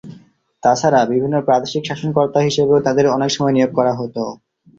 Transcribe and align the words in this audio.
তাছাড়া 0.63 0.99
বিভিন্ন 1.05 1.35
প্রাদেশিক 1.47 1.83
শাসনকর্তা 1.89 2.39
হিসেবেও 2.47 2.83
তাঁদের 2.85 3.05
অনেকসময় 3.15 3.53
নিয়োগ 3.55 3.71
করা 3.75 3.93
হত। 3.99 4.15